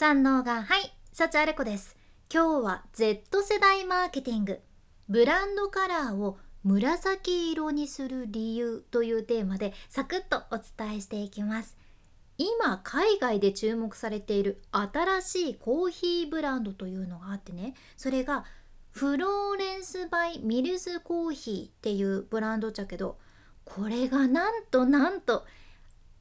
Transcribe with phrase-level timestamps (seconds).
[0.00, 1.94] 三能がはい幸あれ子です。
[2.32, 4.60] 今日は Z 世代マーケティング。
[5.10, 11.76] ブランドカラーを紫色にする理由というテーマでサクッとお伝えしていきます。
[12.38, 18.46] 今海外で注目されている新しいコーヒーブランドというのがあってねそれが
[18.92, 23.18] Florence by Mills Coffee っていうブランドじゃけど
[23.66, 25.44] これがなんとなんと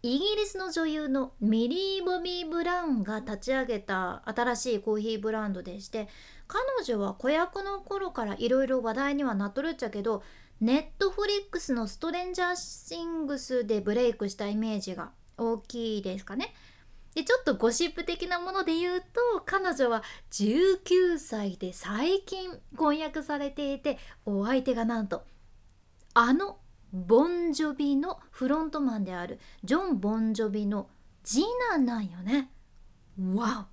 [0.02, 6.08] イギリスの女優のミリー・ボビー・ブラウンが立ち上げた新しいコーヒーブランドでして
[6.48, 10.24] 彼女は子役の頃からいろいろ話題にはなっとるっちゃけど
[10.62, 16.54] ネットフリックスの「ストレンジャーシングス」でブレイクしたイメージが大きいですかね。
[17.16, 25.26] でちょっとゴシップ的なもので言うと彼女は19歳で最近婚約されていてお相手がなんと
[26.14, 26.60] あの
[26.92, 30.90] ボンジョビのフロントマンであるジョン・ボンジョビの
[31.24, 32.50] 次男なんよね。
[33.36, 33.68] わ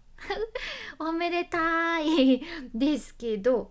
[0.98, 2.42] お おめでたい
[2.74, 3.70] ですけど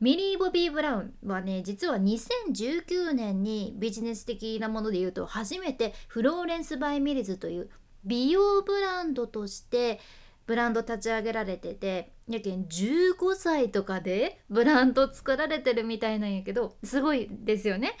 [0.00, 7.70] ミリー・ボビー・ブラウンはね実は2019年にビジネス的なもので言うと初めてフローレンス・バイ・ミルズという
[8.04, 9.98] 美容ブランドとして
[10.46, 17.92] ブランド立ち上げられててやけん15歳とかでブランド作られてるみたいなんやけどすごいですよね。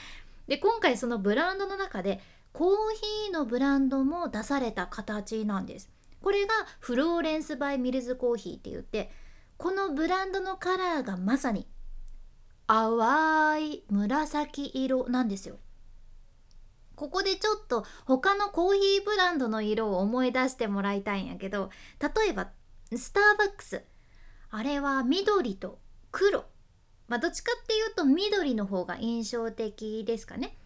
[0.48, 2.20] で今回そのブランドの中で
[2.52, 2.76] コー
[3.26, 5.90] ヒーのブランドも出された形なんです。
[6.20, 9.12] これがフローレンス・バイ・ミルズ・コーヒーって言って
[9.56, 11.68] このブランドのカラーがまさに
[12.66, 15.58] 淡い紫色なんですよ。
[16.96, 22.50] ここでちょっと他のコーヒーブランドの色を思い出してもらいたいんやけど例えば
[22.96, 23.84] スターバックス
[24.50, 25.78] あれは緑と
[26.10, 26.44] 黒
[27.08, 30.56] まあ、どっちかっていうと緑の方が印象的ですかね。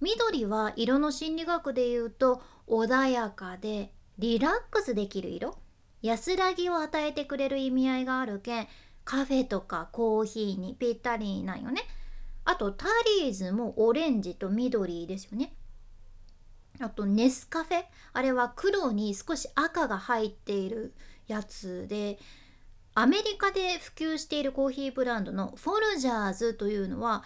[0.00, 5.56] 緑は色の心理学で言うと穏やかでリラックスできる色
[6.02, 8.66] 安らぎを与えてくれる意味合いがあるけん
[9.04, 11.82] カフェとかコーヒーにぴったりなんよね。
[12.44, 12.86] あとタ
[13.22, 15.54] リーズもオレンジと緑ですよね。
[16.80, 20.92] あとネスカフェあれは黒に少し赤が入っている
[21.28, 22.18] やつで
[22.94, 27.24] アメリカで普及しているコーヒーブランドのフォルジャーズというのは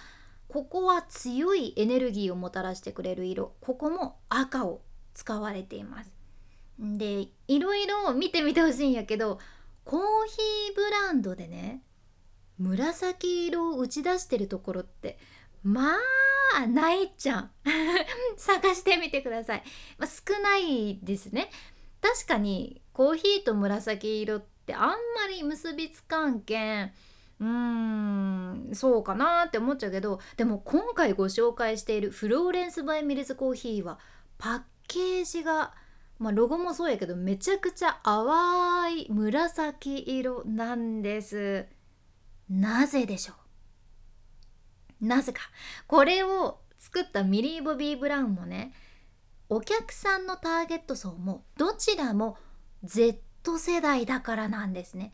[0.49, 3.53] ここは強いエネルギーをもたらしてくれる色。
[3.61, 4.81] ここも赤を
[5.13, 6.15] 使われています。
[6.79, 9.41] でいろいろ見てみてほしいんやけど
[9.85, 11.83] コーヒーブランドでね
[12.57, 15.19] 紫色を打ち出してるところって
[15.65, 15.97] ま
[16.57, 17.51] あないじゃん。
[18.39, 19.63] 探してみてください、
[19.99, 21.51] まあ、少ないですね。
[22.01, 24.95] 確かにコーヒーと紫色ってってあんま
[25.31, 26.93] り結びつかんけん
[27.41, 33.99] うーんそうかなって思っちゃうけどでも今回ご紹介しているフローレンス・バイ・ミルズ・コーヒーは
[34.37, 35.73] パッケージが
[36.19, 41.67] まあロゴもそうやけどめちゃくちゃ淡い紫色なんです。
[42.51, 43.35] なぜでしょ
[45.01, 45.07] う？
[45.07, 45.41] なぜか。
[45.87, 48.75] これを作ったミリー・ボビー・ブラウンもね
[49.49, 52.37] お客さんのターゲット層もどちらも
[52.83, 55.13] Z Z 世代だからなんですね。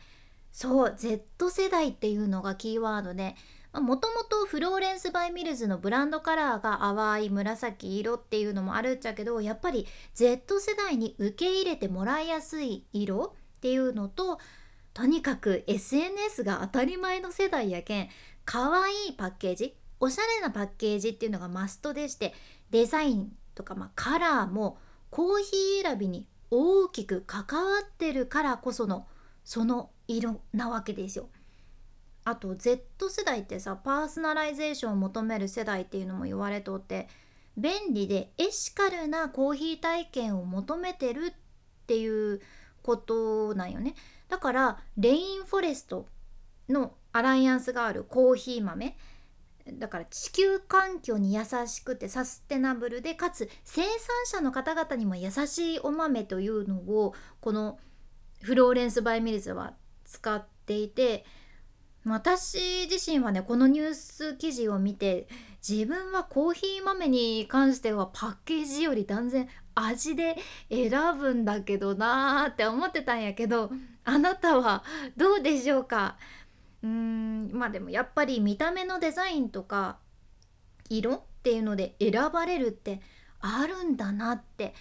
[0.51, 3.35] そう Z 世代っていうのがキーワードで
[3.73, 14.39] もともとフローレンス・バイ・ミルズのブランドカラーが淡い紫色っていうのもあるっちゃけどやっぱり Z 世代に受け入れてもらいやすい色っていうのと
[14.93, 18.09] とにかく SNS が当たり前の世代やけん
[18.45, 22.33] 可愛いパッケージおしゃれなパッケージっていうのがマストでして
[22.69, 24.77] デザインとか、まあ、カラーも
[25.09, 29.07] コーヒー選びに大きく関わってるからこその
[29.43, 31.29] その色なわけですよ。
[32.23, 37.07] あと Z 世代ってさパーソナライゼーションを求める世代っていうのも言われとって
[37.55, 41.33] 便利でエシカルなコーヒー体験を求めてるっ
[41.85, 42.41] ていう
[42.81, 43.93] ことなんよね。
[44.27, 46.07] だからレインフォレスト
[46.67, 48.97] のアライアンスがあるコーヒー豆
[49.73, 53.89] だから地球環境に優しくてサステナブルでかつ生産
[54.25, 57.79] 者の方々にも優しいお豆というのをこの
[58.41, 59.73] フローレンス・バイ・ミルズは
[60.05, 61.25] 使っていて
[62.05, 65.27] 私自身はねこのニュース記事を見て
[65.67, 70.37] 自分はコーヒー豆に関してはパッケージより断然味で
[70.69, 73.71] 選ぶんだけどなーって思ってたんやけど
[74.03, 74.83] あなたは
[75.17, 76.17] どうでしょうか？
[76.85, 77.49] うーん。
[77.51, 79.97] まあでもやっぱり見た目のデザインとか
[80.89, 83.01] 色っていうので選ばれるって
[83.39, 84.73] あるんだなって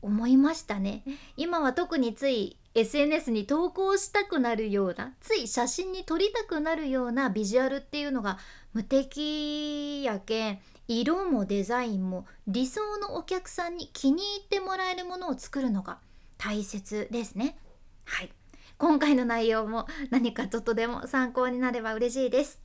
[0.00, 1.02] 思いましたね。
[1.36, 8.38] 今は特につい SNS に投稿したくなるようなつい写真に撮りたくなるようなビジュアルっていうのが
[8.72, 10.60] 無敵やけん。
[10.90, 15.98] 色もデザインも理想のお客さんに気に入ってもらえるものを作るのが
[16.38, 17.58] 大切ですね。
[18.06, 18.30] はい。
[18.78, 22.60] 今回の内容も何かちょっとでも参考になれば嬉しいです。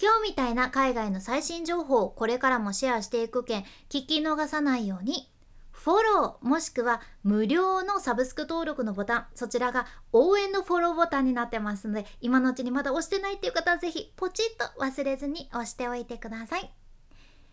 [0.00, 5.30] 今日みたいな海外の最新情報をこれからもシェアしていく件聞き逃さないように。
[5.70, 9.26] フォローもしくは無料のサブスク登録のボタン。
[9.36, 16.74] そちらが応援のフォローボタンになってますので今のうちにまだ押してないっていう方はぜひポチッと忘れずに押しておいてください。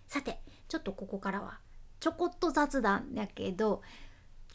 [0.07, 1.59] さてちょっとここからは
[1.99, 3.83] ちょこっと雑談やけど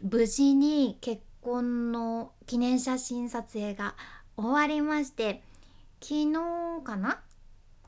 [0.03, 3.95] 無事に結婚の記念写真撮影が
[4.37, 5.43] 終わりまして
[6.01, 6.33] 昨日
[6.83, 7.21] かな？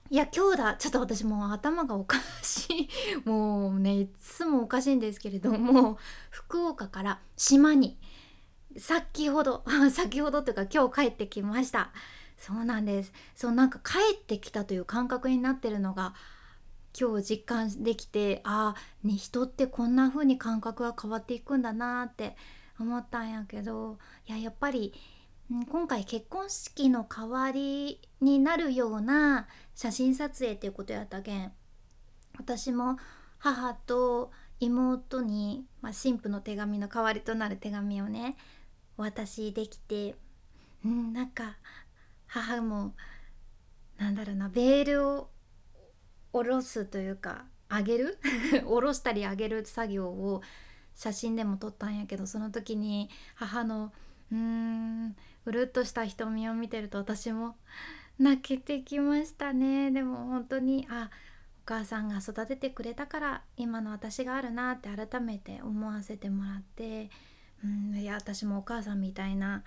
[0.08, 0.76] いや今日だ。
[0.76, 2.88] ちょっと私もう頭がおかしい。
[3.28, 5.98] もうねいつもおかしいんですけれども
[6.30, 7.98] 福岡から島に
[8.78, 11.90] 先ほど 先ほどというか今日帰ってきました。
[12.36, 13.12] そうなんです。
[13.34, 16.14] そうなんか帰ってきたという感覚になってるのが
[16.98, 22.36] 今日実感できてああ、ね、人ってこんな風に感覚が変わっていくんだなって
[22.78, 24.92] 思ったんやけどいややっぱり
[25.68, 31.52] 今回結婚式の代わりになるような写真撮影っていうことやったけん
[32.38, 32.96] 私も
[33.38, 38.36] 母と妹に、まあ、神父の手紙の代わりとなる手紙をね
[38.98, 40.16] お渡しできて
[40.84, 41.56] うんなんか
[42.26, 42.94] 母も
[43.98, 45.30] なんだろうなベールを
[46.32, 48.18] 下ろすというか上げる？
[48.66, 50.42] 下ろしたり上げる作業を
[50.96, 53.92] 写真でも撮ったんやけどその時に母の
[54.32, 57.54] うーんうるっとした瞳を見てると私も
[58.18, 59.90] 泣けてきましたね。
[59.90, 61.10] でも本当にあ
[61.64, 67.10] お母さんが育ててくれたから今の私があるなって改めて思わせてもらって
[67.62, 69.64] うんいや私もお母さんみたいな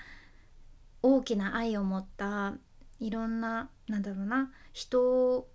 [1.01, 2.53] 大きな愛を持った
[2.99, 5.47] いろんななんだろうな人を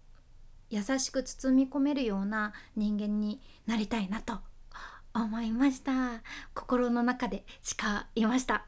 [0.70, 4.38] 優しく包み込めるような人間になりたいなと
[5.14, 6.22] 思いました。
[6.54, 7.76] 心の中で誓
[8.14, 8.66] いました。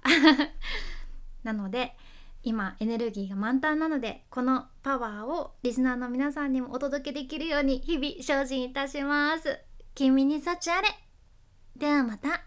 [1.42, 1.96] なので
[2.42, 9.58] 今エネルギーが満タンなのでこのパワーをリスナーの皆さんにもお届けできるように日々精進いたします。
[9.94, 10.88] 君に幸あれ。
[11.76, 12.42] ではまた。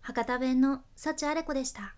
[0.00, 1.94] 博多弁の幸あれ子でした。